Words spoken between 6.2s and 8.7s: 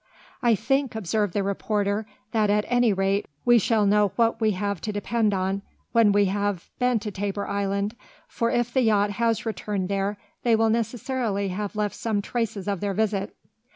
have been to Tabor Island, for